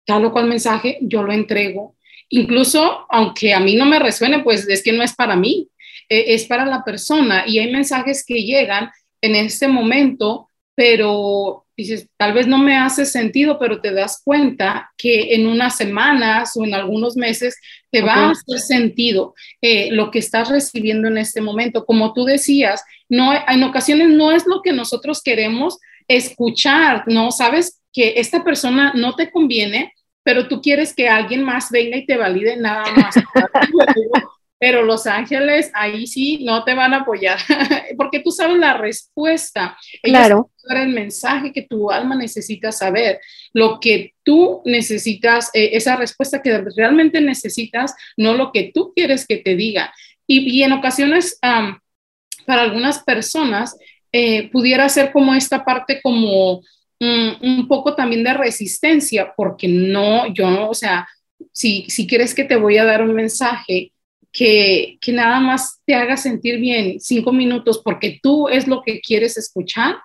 [0.05, 1.97] tal o cual mensaje, yo lo entrego.
[2.31, 5.69] Incluso, aunque a mí no me resuene, pues es que no es para mí,
[6.09, 7.45] eh, es para la persona.
[7.47, 8.91] Y hay mensajes que llegan
[9.21, 10.48] en este momento,
[10.79, 15.77] pero dices, tal vez no me hace sentido, pero te das cuenta que en unas
[15.77, 17.61] semanas o en algunos meses
[17.91, 21.85] te va a hacer sentido eh, lo que estás recibiendo en este momento.
[21.85, 27.33] Como tú decías, no, en ocasiones no es lo que nosotros queremos escuchar, ¿no?
[27.33, 32.07] Sabes que esta persona no te conviene, pero tú quieres que alguien más venga y
[32.07, 33.17] te valide nada más.
[34.59, 37.39] pero Los Ángeles ahí sí no te van a apoyar,
[37.97, 39.77] porque tú sabes la respuesta.
[40.03, 40.51] claro.
[40.69, 43.21] el mensaje que tu alma necesita saber,
[43.53, 49.27] lo que tú necesitas, eh, esa respuesta que realmente necesitas, no lo que tú quieres
[49.27, 49.93] que te diga.
[50.27, 53.79] Y, en ocasiones, para algunas personas,
[54.13, 56.61] eh, pudiera ser como esta parte como
[57.01, 61.09] mm, un poco también de resistencia, porque no, yo, o sea,
[61.53, 63.93] si, si quieres que te voy a dar un mensaje,
[64.33, 69.37] que, nada más te haga sentir bien cinco minutos porque tú es lo que quieres
[69.37, 69.97] escuchar,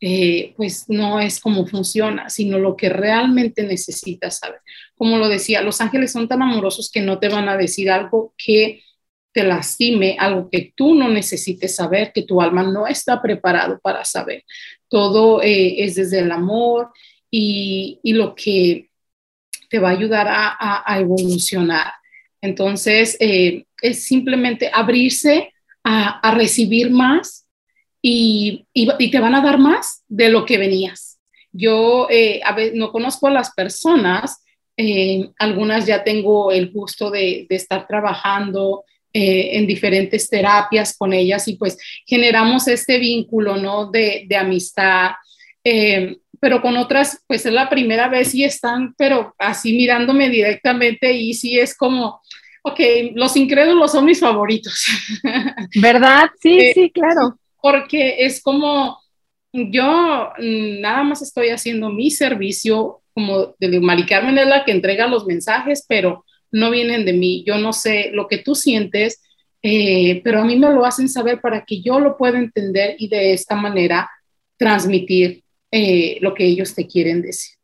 [0.00, 4.60] eh, pues no es como funciona, sino lo que realmente necesitas saber.
[4.94, 8.34] Como lo decía, los ángeles son tan amorosos que no te van a decir algo
[8.36, 8.82] que
[9.32, 14.04] te lastime, algo que tú no necesites saber, que tu alma no está preparado para
[14.04, 14.44] saber.
[14.88, 16.90] Todo eh, es desde el amor
[17.30, 18.88] y, lo que
[19.68, 21.92] te va a ayudar a evolucionar.
[22.46, 25.52] Entonces, eh, es simplemente abrirse
[25.84, 27.46] a, recibir más
[28.02, 31.20] y, te van a dar más de lo que venías.
[31.52, 32.40] Yo eh,
[32.74, 34.42] no conozco a las personas,
[34.76, 38.84] eh, algunas ya tengo el gusto de, estar trabajando
[39.18, 43.90] en diferentes terapias con ellas y pues generamos este vínculo, ¿no?
[43.90, 45.12] De, de amistad.
[46.38, 51.32] pero con otras, pues es la primera vez y están, pero así mirándome directamente y
[51.32, 52.20] sí es como,
[52.68, 52.80] Ok,
[53.14, 54.86] los incrédulos son mis favoritos.
[55.80, 56.30] ¿Verdad?
[56.40, 57.38] Sí, eh, sí, claro.
[57.62, 58.98] Porque es como,
[59.52, 65.06] yo nada más estoy haciendo mi servicio, como de Mari Carmen es la que entrega
[65.06, 67.44] los mensajes, pero no vienen de mí.
[67.46, 69.22] Yo no sé lo que tú sientes,
[69.62, 73.06] eh, pero a mí me lo hacen saber para que yo lo pueda entender y
[73.06, 74.10] de esta manera
[74.56, 77.54] transmitir eh, lo que ellos te quieren decir.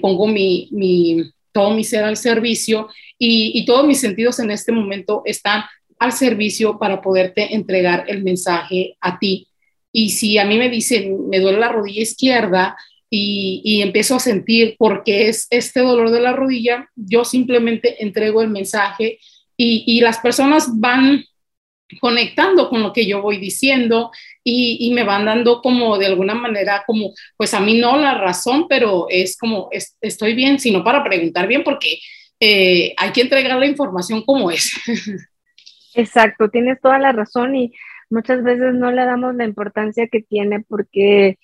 [0.00, 5.22] pongo mi, mi, todo mi ser al servicio y, todos mis sentidos en este momento
[5.24, 5.64] están
[5.98, 9.48] al servicio para poderte entregar el mensaje a ti.
[9.92, 12.76] Y si a mí me dicen, me duele la rodilla izquierda
[13.10, 18.02] y, y empiezo a sentir por qué es este dolor de la rodilla, yo simplemente
[18.02, 19.18] entrego el mensaje
[19.56, 21.24] y, y las personas van
[22.00, 24.10] conectando con lo que yo voy diciendo
[24.44, 28.66] y, me van dando como de alguna manera como, pues a mí no la razón,
[28.68, 29.68] pero es como
[30.00, 31.98] estoy bien, sino para preguntar bien porque
[32.40, 34.74] eh, hay que entregar la información como es.
[35.94, 37.72] Exacto, tienes toda la razón y
[38.10, 41.38] muchas veces no le damos la importancia que tiene porque,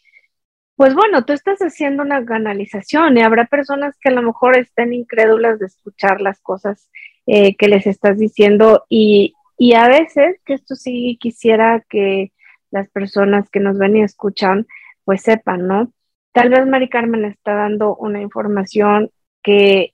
[0.76, 4.92] pues bueno, tú estás haciendo una canalización y habrá personas que a lo mejor estén
[4.92, 6.90] incrédulas de escuchar las cosas
[7.26, 12.32] eh, que les estás diciendo y, y a veces, que esto sí quisiera que
[12.70, 14.66] las personas que nos ven y escuchan,
[15.04, 15.92] pues sepan, ¿no?
[16.32, 19.10] Tal vez Mari Carmen está dando una información
[19.42, 19.93] que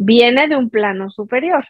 [0.00, 1.66] viene de un plano superior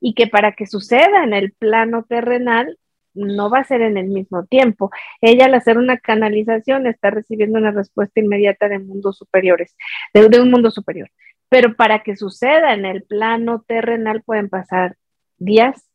[0.00, 2.78] y que para que suceda en el plano terrenal
[3.14, 4.90] no va a ser en el mismo tiempo.
[5.22, 9.76] Ella al hacer una canalización está recibiendo una respuesta inmediata de mundos superiores,
[10.12, 11.10] de, un mundo superior.
[11.48, 14.96] Pero para que suceda en el plano terrenal pueden pasar
[15.38, 15.88] días,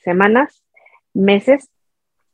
[0.00, 0.64] semanas,
[1.14, 1.70] meses.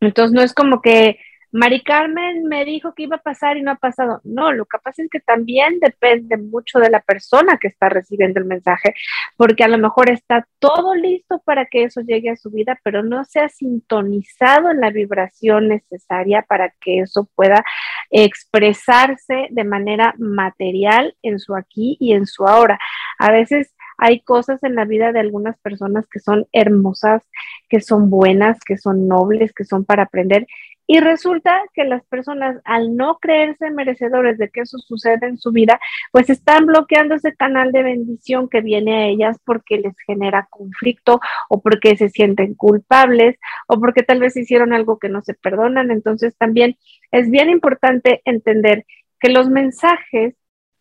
[0.00, 1.18] Entonces no es como que
[1.54, 4.20] Mari Carmen me dijo que iba a pasar y no ha pasado.
[4.24, 8.40] No, lo que pasa es que también depende mucho de la persona que está recibiendo
[8.40, 8.92] el mensaje,
[9.36, 13.04] porque a lo mejor está todo listo para que eso llegue a su vida, pero
[13.04, 17.64] no se ha sintonizado en la vibración necesaria para que eso pueda
[18.10, 22.80] expresarse de manera material en su aquí y en su ahora.
[23.20, 27.22] A veces hay cosas en la vida de algunas personas que son hermosas,
[27.68, 30.48] que son buenas, que son nobles, que son para aprender
[30.86, 35.50] y resulta que las personas, al no creerse merecedores de que eso suceda en su
[35.50, 35.80] vida,
[36.12, 41.20] pues están bloqueando ese canal de bendición que viene a ellas porque les genera conflicto
[41.48, 45.90] o porque se sienten culpables o porque tal vez hicieron algo que no se perdonan.
[45.90, 46.76] Entonces también
[47.12, 48.84] es bien importante entender
[49.20, 50.34] que los mensajes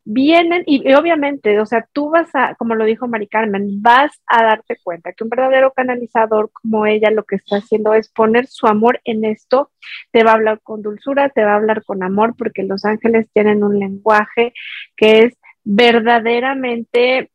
[0.05, 4.43] vienen y, obviamente, o sea, tú vas a, como lo dijo Mari Carmen, vas a
[4.43, 8.67] darte cuenta que un verdadero canalizador como ella lo que está haciendo es poner su
[8.67, 9.71] amor en esto,
[10.11, 13.29] te va a hablar con dulzura, te va a hablar con amor, porque los ángeles
[13.33, 14.53] tienen un lenguaje
[14.95, 17.31] que es verdaderamente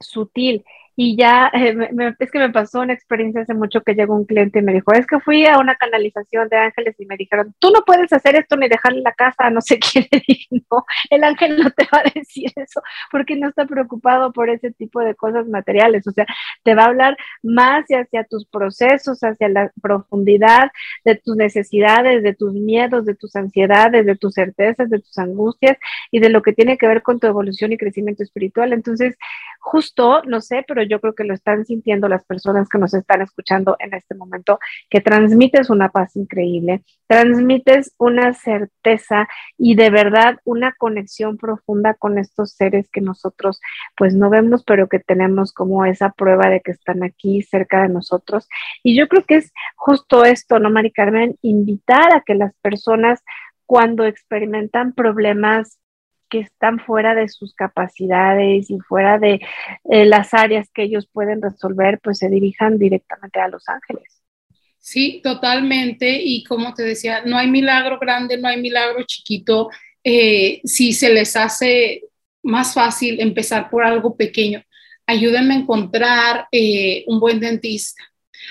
[0.00, 0.64] sutil
[0.96, 1.76] y ya, eh,
[2.18, 4.92] es que me pasó una experiencia hace mucho que llegó un cliente y me dijo,
[4.92, 8.36] es que fui a una canalización de ángeles y me dijeron, tú no puedes hacer
[8.36, 10.06] esto ni dejarle la casa no sé quién.
[10.10, 10.22] Le
[11.10, 15.00] el ángel no te va a decir eso porque no está preocupado por ese tipo
[15.00, 16.06] de cosas materiales.
[16.06, 16.26] O sea,
[16.62, 20.70] te va a hablar más hacia tus procesos, hacia la profundidad
[21.04, 25.76] de tus necesidades, de tus miedos, de tus ansiedades, de tus certezas, de tus angustias
[26.10, 28.72] y de lo que tiene que ver con tu evolución y crecimiento espiritual.
[28.72, 29.16] Entonces,
[29.60, 33.22] justo, no sé, pero yo creo que lo están sintiendo las personas que nos están
[33.22, 34.58] escuchando en este momento,
[34.90, 42.18] que transmites una paz increíble, transmites una certeza y de verdad una conexión profunda con
[42.18, 43.60] estos seres que nosotros
[43.96, 47.88] pues no vemos, pero que tenemos como esa prueba de que están aquí cerca de
[47.88, 48.48] nosotros.
[48.82, 51.36] Y yo creo que es justo esto, ¿no, Mari Carmen?
[51.42, 53.22] Invitar a que las personas
[53.66, 55.78] cuando experimentan problemas
[56.34, 59.40] que están fuera de sus capacidades y fuera de
[59.84, 64.20] eh, las áreas que ellos pueden resolver, pues se dirijan directamente a Los Ángeles.
[64.80, 66.20] Sí, totalmente.
[66.20, 69.70] Y como te decía, no hay milagro grande, no hay milagro chiquito.
[70.02, 72.02] Eh, si se les hace
[72.42, 74.60] más fácil empezar por algo pequeño,
[75.06, 78.02] ayúdenme a encontrar eh, un buen dentista,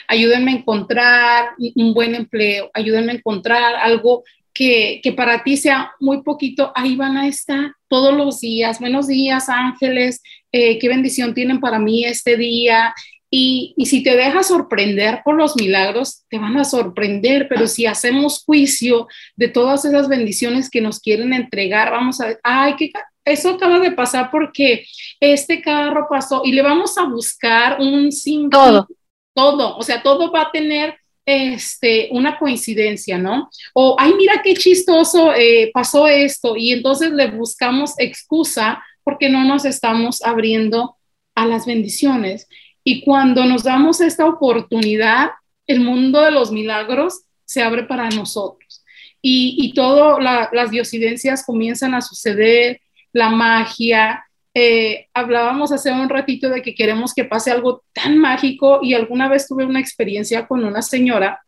[0.08, 6.22] ayúdenme a encontrar un buen empleo, ayúdenme a encontrar algo que, para ti sea muy
[6.22, 8.80] poquito, ahí van a estar todos los días.
[8.80, 12.94] Buenos días, ángeles, eh, qué bendición tienen para mí este día.
[13.30, 17.88] Y, y, si te dejas sorprender por los milagros, te van a sorprender, pero si
[17.88, 22.92] hacemos juicio de todas esas bendiciones que nos quieren entregar, vamos a ver, ay, que
[23.26, 24.86] eso acaba de pasar porque
[25.20, 28.86] este carro pasó y le vamos a buscar un símbolo.
[28.86, 28.88] Todo.
[29.36, 33.50] Todo, o sea, todo va a tener este, una coincidencia, ¿no?
[33.74, 39.44] O, ay, mira qué chistoso eh, pasó esto y entonces le buscamos excusa porque no
[39.44, 40.98] nos estamos abriendo
[41.36, 42.48] a las bendiciones.
[42.84, 45.32] Y cuando nos damos esta oportunidad,
[45.68, 48.84] el mundo de los milagros se abre para nosotros.
[49.22, 52.82] Y, y todas las diosidencias comienzan a suceder,
[53.14, 58.80] la magia, eh, hablábamos hace un ratito de que queremos que pase algo tan mágico
[58.84, 61.42] y alguna vez tuve una experiencia con una señora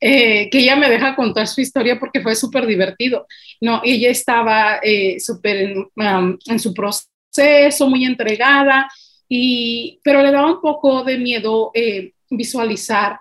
[0.00, 3.26] eh, que ella me deja contar su historia porque fue súper divertido.
[3.60, 8.88] No, ella estaba eh, súper um, en, su proceso, muy entregada,
[9.28, 11.72] y, pero le daba un poco de miedo
[12.30, 13.20] visualizar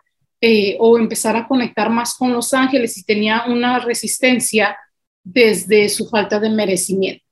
[0.79, 4.77] o empezar a conectar más con los ángeles y tenía una resistencia
[5.23, 7.26] desde su falta de merecimiento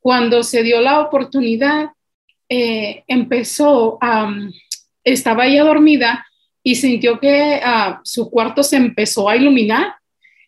[0.00, 1.90] cuando se dio la oportunidad,
[2.48, 4.34] eh, empezó, a,
[5.04, 6.26] estaba ella dormida
[6.62, 9.94] y sintió que ah, su cuarto se empezó a iluminar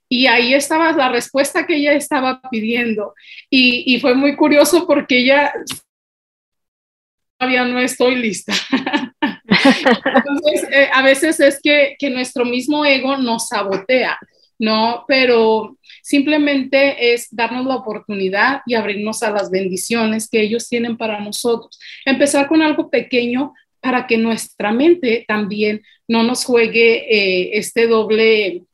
[0.08, 3.14] y ahí estaba la respuesta que ella estaba pidiendo.
[3.48, 5.54] Y, fue muy curioso porque ella
[7.38, 8.52] todavía no estoy lista.
[9.22, 14.18] Entonces, eh, a veces es que, que, nuestro mismo ego nos sabotea,
[14.58, 15.06] ¿no?
[15.08, 15.78] Pero
[16.12, 21.80] Simplemente es darnos la oportunidad y abrirnos a las bendiciones que ellos tienen para nosotros.
[22.04, 28.64] Empezar con algo pequeño para que nuestra mente también no nos juegue eh, este doble,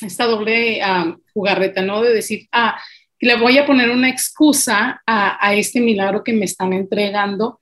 [0.00, 2.00] esta doble ah, jugarreta, ¿no?
[2.00, 2.78] De decir, ah,
[3.18, 7.58] le voy a poner una excusa a, este milagro que me están entregando,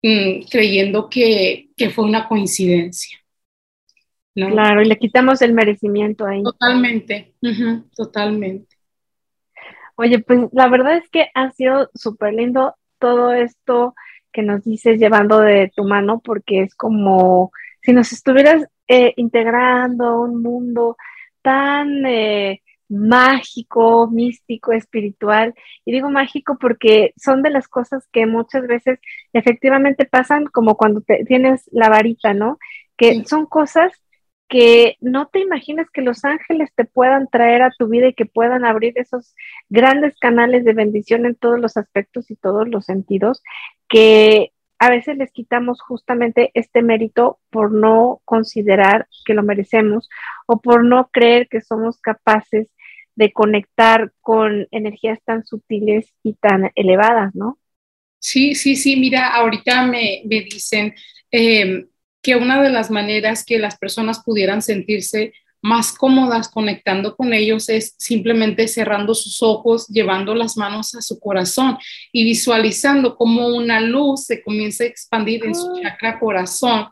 [0.00, 3.19] mm, creyendo que, que fue una coincidencia.
[4.48, 6.42] Claro, y le quitamos el merecimiento ahí.
[6.42, 7.34] Totalmente,
[7.94, 8.76] totalmente.
[9.96, 13.94] Oye, pues la verdad es que ha sido súper lindo todo esto
[14.32, 17.50] que nos dices llevando de tu mano, porque es como
[17.82, 20.96] si nos estuvieras eh, integrando a un mundo
[21.42, 25.54] tan eh, mágico, místico, espiritual.
[25.84, 28.98] Y digo mágico porque son de las cosas que muchas veces
[29.32, 32.58] efectivamente pasan como cuando tienes la varita, ¿no?
[32.96, 33.92] Que son cosas
[34.50, 38.26] que no te imaginas que los ángeles te puedan traer a tu vida y que
[38.26, 39.36] puedan abrir esos
[39.68, 43.42] grandes canales de bendición en todos los aspectos y todos los sentidos,
[43.88, 50.08] que a veces les quitamos justamente este mérito por no considerar que lo merecemos
[50.46, 52.68] o por no creer que somos capaces
[53.14, 57.58] de conectar con energías tan sutiles y tan elevadas, ¿no?
[58.18, 60.92] Sí, sí, sí, mira, ahorita me, dicen
[61.30, 61.86] em,
[62.22, 67.68] que una de las maneras que las personas pudieran sentirse más cómodas conectando con ellos
[67.68, 71.76] es simplemente cerrando sus ojos, llevando las manos a su corazón
[72.12, 75.80] y visualizando cómo una luz se comienza a expandir en su ah.
[75.82, 76.88] chakra corazón.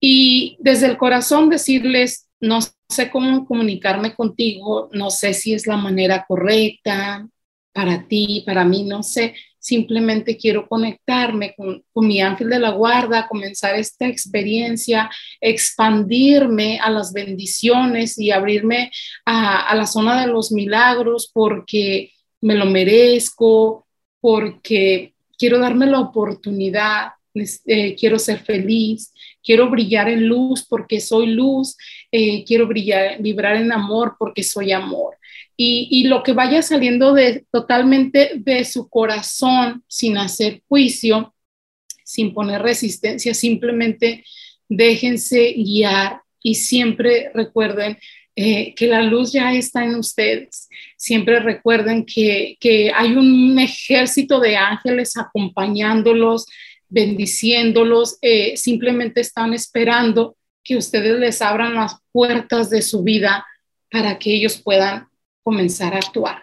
[0.00, 5.76] Y desde el corazón decirles, no sé cómo comunicarme contigo, no sé si es la
[5.76, 7.28] manera correcta
[7.72, 9.34] para ti, para mí, no sé,
[9.66, 15.10] simplemente quiero conectarme con, mi ángel de la guarda, comenzar esta experiencia,
[15.40, 18.92] expandirme a las bendiciones y abrirme
[19.24, 23.86] a, la zona de los milagros porque me lo merezco,
[24.20, 29.12] porque quiero darme la oportunidad, eh, quiero ser feliz,
[29.42, 31.76] quiero brillar en luz porque soy luz,
[32.12, 35.15] eh, quiero brillar, vibrar en amor porque soy amor
[35.56, 41.34] y, lo que vaya saliendo de, totalmente de su corazón sin hacer juicio,
[42.04, 44.24] sin poner resistencia, simplemente
[44.68, 47.98] déjense guiar y siempre recuerden
[48.36, 50.68] eh, que la luz ya está en ustedes.
[50.98, 52.58] Siempre recuerden que,
[52.94, 56.46] hay un ejército de ángeles acompañándolos,
[56.88, 63.46] bendiciéndolos, eh, simplemente están esperando que ustedes les abran las puertas de su vida
[63.90, 65.08] para que ellos puedan
[65.46, 66.42] comenzar a actuar.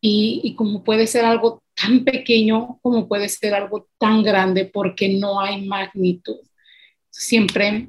[0.00, 5.38] Y, como puede ser algo tan pequeño como puede ser algo tan grande porque no
[5.38, 6.40] hay magnitud.
[7.10, 7.88] Siempre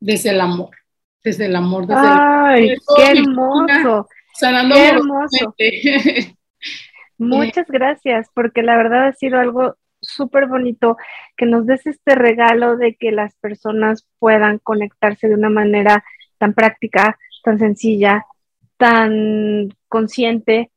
[0.00, 0.70] desde el amor,
[1.22, 1.86] desde el amor.
[1.86, 4.08] Desde ¡Ay, qué hermoso!
[4.40, 5.54] qué hermoso.
[7.18, 10.96] Muchas gracias, porque la verdad ha sido algo súper bonito
[11.36, 16.02] que nos des este regalo de que las personas puedan conectarse de una manera
[16.38, 18.24] tan práctica, tan sencilla,
[18.78, 20.70] tan consciente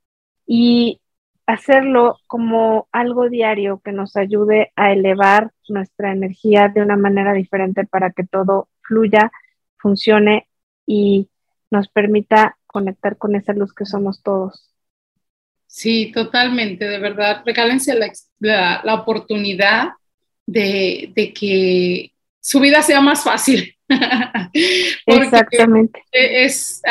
[0.46, 1.00] y
[1.46, 7.86] hacerlo como algo diario que nos ayude a elevar nuestra energía de una manera diferente
[7.86, 9.32] para que todo fluya,
[9.78, 10.48] funcione
[10.86, 11.30] y
[11.70, 14.72] nos permita conectar con esa luz que somos todos.
[15.68, 17.44] Sí, totalmente, de verdad.
[17.46, 17.98] Regálense
[18.40, 19.92] la, la, oportunidad
[20.46, 23.74] de, de, que su vida sea más fácil.
[25.06, 26.04] Exactamente.
[26.12, 26.82] Es,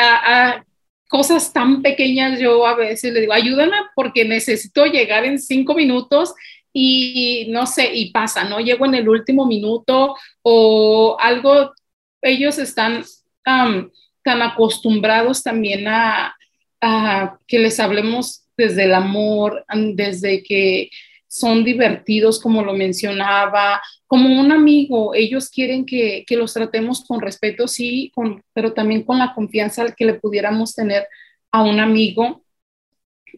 [1.11, 6.33] cosas tan pequeñas, yo a veces le digo, ayúdame porque necesito llegar en cinco minutos
[6.71, 8.61] y no sé, y pasa, ¿no?
[8.61, 11.73] Llego en el último minuto o algo,
[12.21, 13.03] ellos están
[13.43, 13.91] tan
[14.23, 16.33] acostumbrados también a,
[16.79, 20.91] a que les hablemos desde el amor, desde que
[21.27, 23.81] son divertidos, como lo mencionaba,
[24.11, 25.15] como un amigo.
[25.15, 30.03] Ellos quieren que, los tratemos con respeto, sí, con, pero también con la confianza que
[30.03, 31.07] le pudiéramos tener
[31.49, 32.43] a un amigo.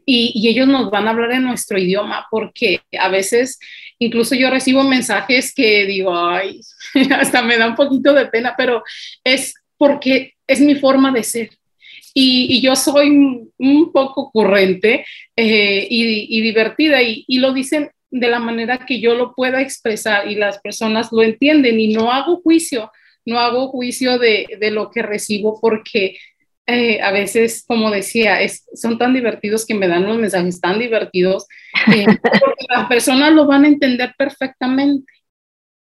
[0.03, 3.59] Y, ellos nos van a hablar en nuestro idioma, porque a veces
[3.99, 6.61] incluso yo recibo mensajes que digo, ay,
[7.19, 8.81] hasta me da un poquito de pena, pero
[9.23, 11.49] es porque es mi forma de ser.
[12.15, 13.09] Y, yo soy
[13.59, 15.05] un poco ocurrente
[15.35, 20.35] eh, y, divertida y, lo dicen de la manera que yo lo pueda expresar y
[20.35, 22.91] las personas lo entienden y no hago juicio,
[23.25, 26.17] no hago juicio de, lo que recibo porque
[26.67, 28.37] eh, a veces, como decía,
[28.75, 31.47] son tan divertidos que me dan los mensajes tan divertidos,
[31.91, 35.11] eh, porque las personas lo van a entender perfectamente.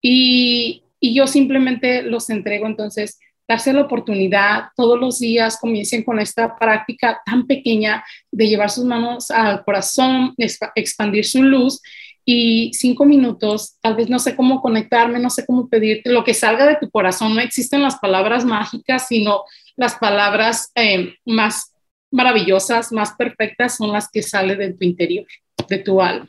[0.02, 2.66] Y, y yo simplemente los entrego.
[2.66, 8.70] Entonces, darse la oportunidad, todos los días comiencen con esta práctica tan pequeña de llevar
[8.70, 10.34] sus manos al corazón,
[10.76, 11.82] expandir su luz
[12.26, 16.34] y cinco minutos, tal vez no sé cómo conectarme, no sé cómo pedirte, lo que
[16.34, 19.44] salga de tu corazón, no existen las palabras mágicas, sino
[19.76, 21.72] las palabras eh, más
[22.12, 25.28] maravillosas, más perfectas son las que salen de tu interior,
[25.70, 26.28] de tu alma.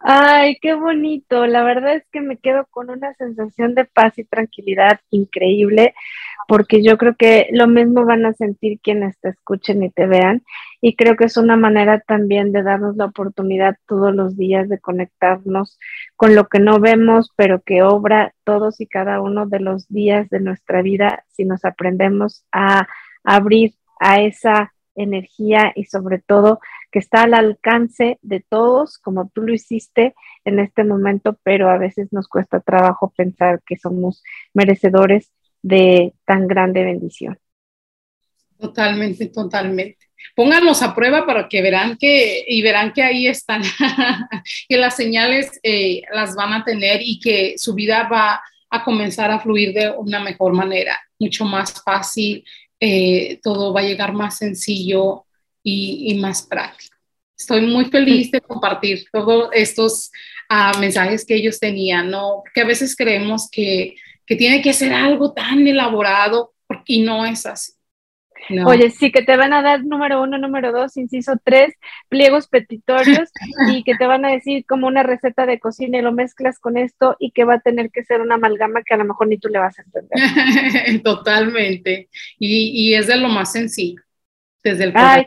[0.00, 1.46] Ay, qué bonito.
[1.46, 5.94] La verdad es que me quedo con una sensación de paz y tranquilidad increíble,
[6.46, 10.44] porque yo creo que lo mismo van a sentir quienes te escuchen y te vean.
[10.80, 14.78] Y creo que es una manera también de darnos la oportunidad todos los días de
[14.78, 15.78] conectarnos
[16.16, 20.30] con lo que no vemos, pero que obra todos y cada uno de los días
[20.30, 22.86] de nuestra vida si nos aprendemos a
[23.24, 29.42] abrir a esa energía y sobre todo que está al alcance de todos, como tú
[29.42, 34.22] lo hiciste en este momento, pero a veces nos cuesta trabajo pensar que somos
[34.54, 35.32] merecedores
[35.62, 37.38] de tan grande bendición.
[38.58, 39.98] Totalmente, totalmente.
[40.34, 43.62] Pónganos a prueba para que verán que, y verán que ahí están,
[44.68, 48.40] que las señales eh, las van a tener y que su vida va
[48.70, 52.44] a comenzar a fluir de una mejor manera, mucho más fácil,
[52.80, 55.24] eh, todo va a llegar más sencillo
[55.62, 56.96] y, más práctico.
[57.36, 60.10] Estoy muy feliz de compartir todos estos
[60.48, 62.40] ah, mensajes que ellos tenían, ¿no?
[62.42, 66.54] Porque a veces creemos que, que tiene que ser algo tan elaborado
[66.86, 67.72] y no es así.
[68.66, 71.74] Oye, sí, que te van a dar número uno, número dos, inciso tres,
[72.08, 73.30] pliegos petitorios
[73.72, 76.76] y que te van a decir como una receta de cocina y lo mezclas con
[76.76, 79.38] esto y que va a tener que ser una amalgama que a lo mejor ni
[79.38, 81.02] tú le vas a entender.
[81.02, 82.08] Totalmente.
[82.38, 84.02] Y, es de lo más sencillo,
[84.62, 85.24] desde el Ay,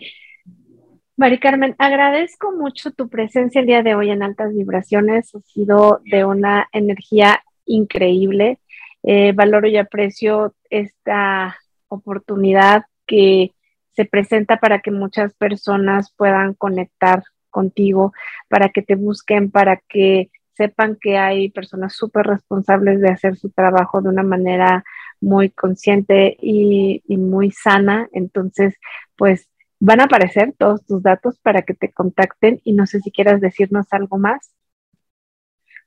[1.15, 5.35] Mari Carmen, agradezco mucho tu presencia el día de hoy en Altas Vibraciones.
[5.35, 8.57] Ha sido de una energía increíble.
[9.03, 11.57] Eh, valoro y aprecio esta
[11.87, 13.53] oportunidad que
[13.91, 18.13] se presenta para que muchas personas puedan conectar contigo,
[18.47, 23.49] para que te busquen, para que sepan que hay personas súper responsables de hacer su
[23.49, 24.85] trabajo de una manera
[25.19, 28.07] muy consciente y, y, muy sana.
[28.13, 28.75] Entonces,
[29.17, 29.49] pues
[29.81, 33.41] van a aparecer todos tus datos para que te contacten y no sé si quieras
[33.41, 34.53] decirnos algo más.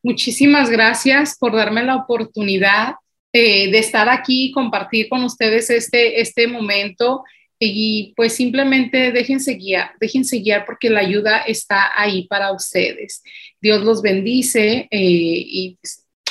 [0.02, 2.96] Muchísimas gracias por darme la oportunidad
[3.36, 7.24] eh, de estar aquí y compartir con ustedes este, este momento
[7.58, 13.24] y pues simplemente déjense guiar, déjense guiar porque la ayuda está ahí para ustedes.
[13.60, 15.78] Dios los bendice eh, y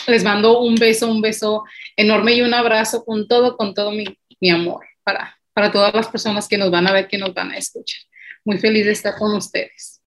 [0.07, 1.65] les mando un beso, un beso
[1.97, 4.05] enorme y un abrazo con todo, con todo mi,
[4.39, 7.51] mi amor para, para todas las personas que nos van a ver, que nos van
[7.51, 7.99] a escuchar.
[8.45, 10.02] Muy feliz de estar con ustedes.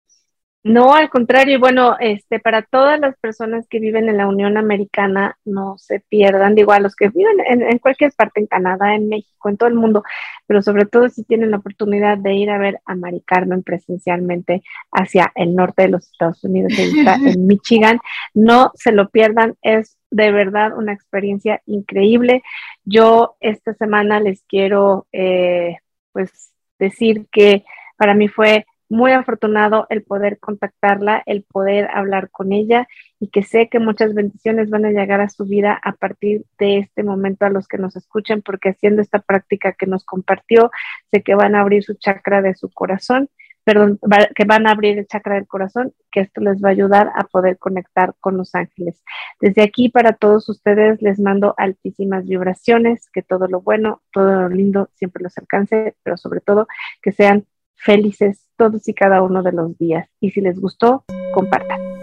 [0.67, 5.39] No, al contrario, bueno, este, para todas las personas que viven en la Unión Americana,
[5.45, 9.49] no se pierdan, digo, a los que viven en, cualquier parte, en Canadá, en México,
[9.49, 10.03] en todo el mundo,
[10.49, 14.65] pero sobre todo si tienen la oportunidad de ir a ver a Mari Carmen presencialmente
[14.91, 18.01] hacia el norte de los Estados Unidos, en Michigan,
[18.35, 22.43] no se lo pierdan, es de verdad una experiencia increíble.
[22.85, 25.77] Yo esta semana les quiero, eh,
[26.11, 26.51] pues,
[26.81, 27.65] decir que
[27.97, 32.87] para mí fue muy afortunado el poder contactarla, el poder hablar con ella
[33.19, 36.79] y que sé que muchas bendiciones van a llegar a su vida a partir de
[36.79, 40.71] este momento a los que nos escuchen, porque haciendo esta práctica que nos compartió,
[41.11, 43.29] sé que van a abrir su chakra de su corazón,
[43.65, 43.99] perdón,
[44.37, 47.25] que van a abrir el chakra del corazón, que esto les va a ayudar a
[47.25, 49.03] poder conectar con los ángeles.
[49.41, 54.49] Desde aquí para todos ustedes les mando altísimas vibraciones, que todo lo bueno, todo lo
[54.51, 56.69] lindo siempre los alcance, pero sobre todo
[57.03, 57.45] que sean
[57.77, 60.09] felices todos y cada uno de los días.
[60.21, 61.96] Y si les gustó, compartan.